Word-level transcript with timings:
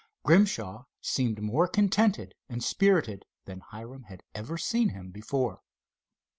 Grimshaw 0.23 0.85
seemed 0.99 1.43
more 1.43 1.67
contented 1.67 2.33
and 2.49 2.63
spirited 2.63 3.23
than 3.45 3.59
Hiram 3.59 4.05
had 4.05 4.23
ever 4.33 4.57
seen 4.57 4.89
him 4.89 5.11
before. 5.11 5.61